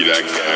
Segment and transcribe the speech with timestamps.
[0.00, 0.50] Be like that.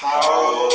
[0.00, 0.69] How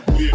[0.00, 0.33] clear.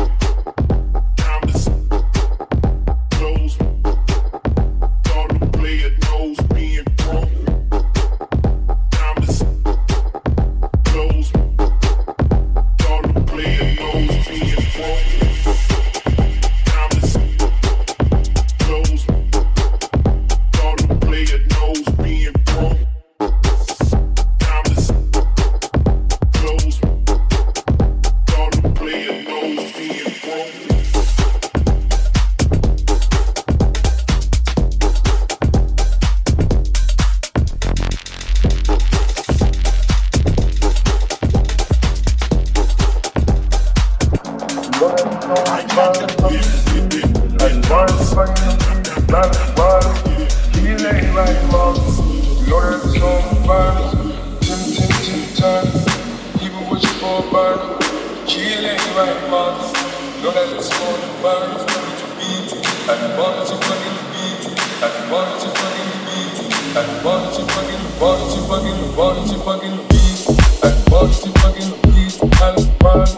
[60.22, 62.52] know that it's for the birds, money to beat,
[62.92, 64.44] and money to fucking beat,
[64.84, 66.38] and money to fucking beat,
[66.76, 70.22] and money to fucking, money to fucking, money to fucking beat,
[70.64, 73.16] and money to fucking beat, and money,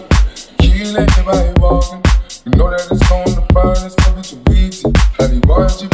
[0.61, 2.01] kill everybody walking.
[2.45, 4.77] You know that it's on the birds, money to beat,
[5.17, 5.87] and money to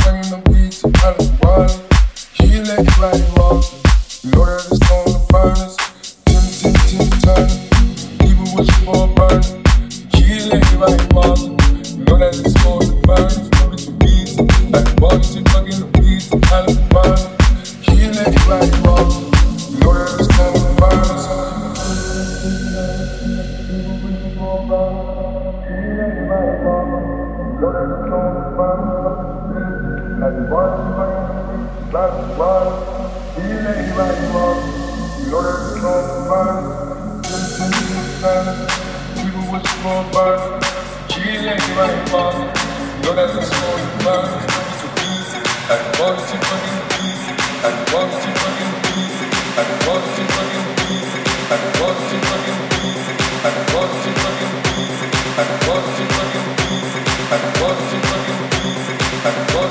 [59.28, 59.67] and what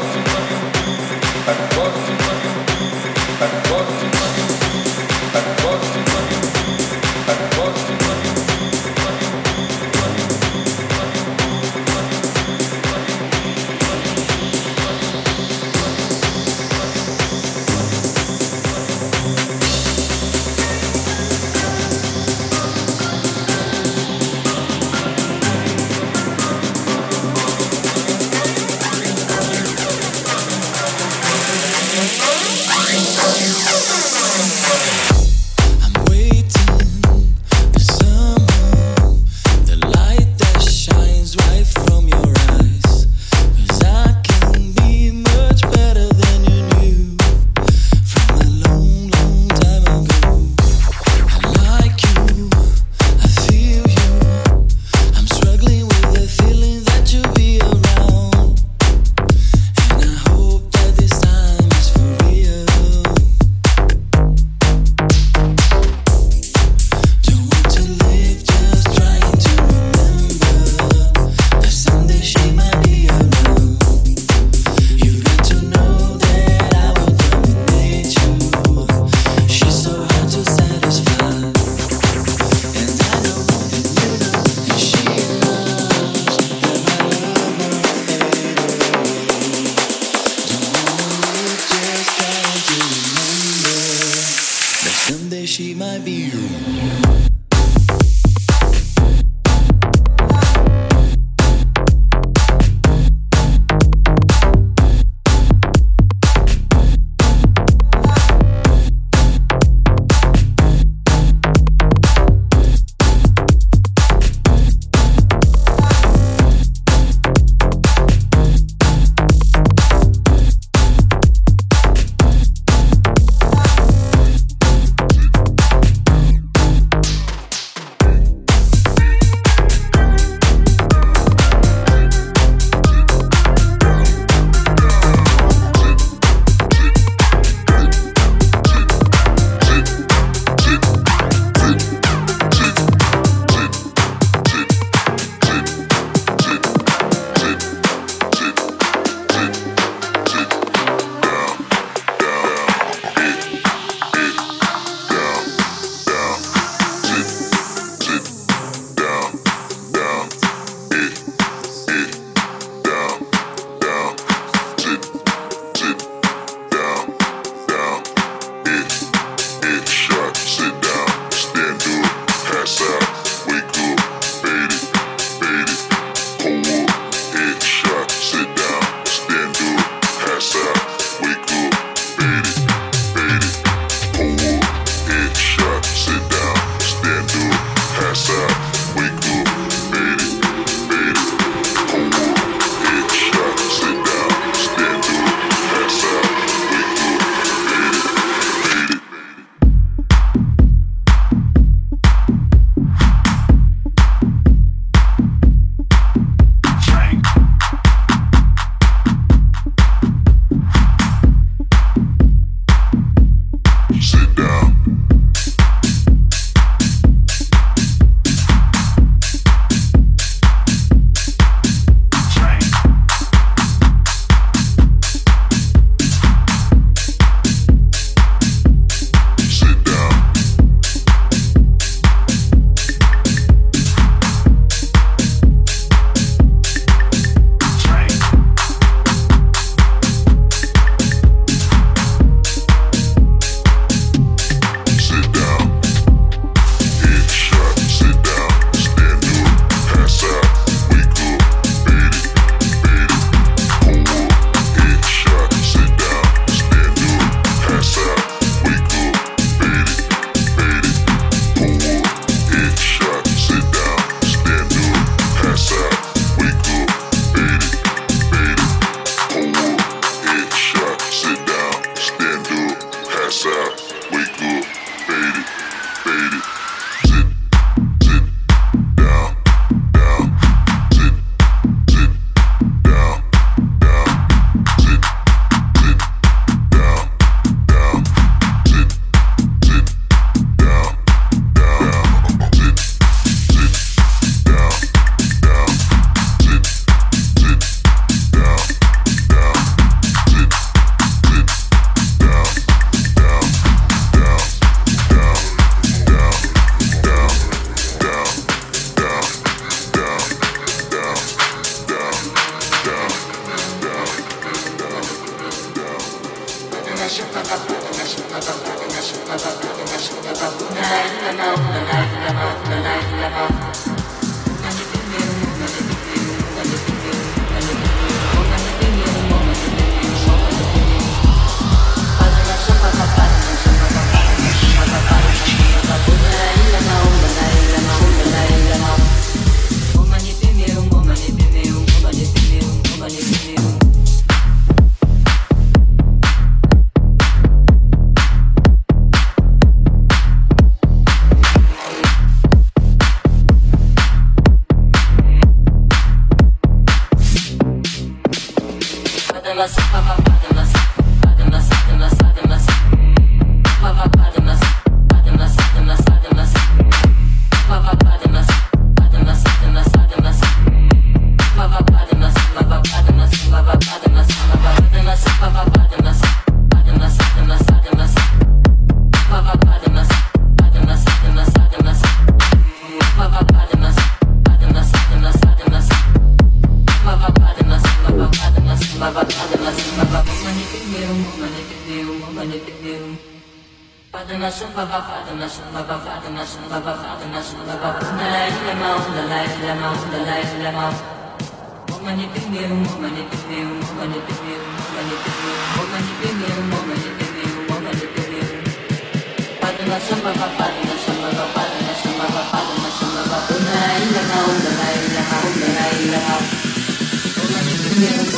[417.99, 418.36] Yeah.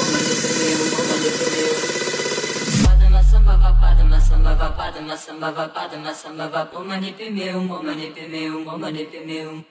[5.09, 9.47] padma sambhava padma sambhava om mani padme om om mani padme om om mani padme
[9.49, 9.65] om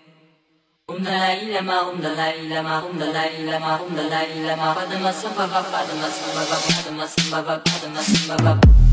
[0.89, 4.73] Om um Dalai Lama Om um Dalai Lama Om um Dalai Lama Om Dalai Lama
[4.73, 8.86] Padma sambhava padma sambhava padma sambhava padma sambhava